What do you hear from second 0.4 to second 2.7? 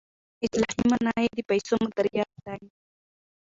اصطلاحي معنی یې د پیسو مدیریت دی.